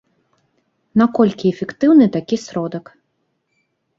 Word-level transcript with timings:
Наколькі 1.01 1.51
эфектыўны 1.53 2.05
такі 2.15 2.35
сродак? 2.47 2.85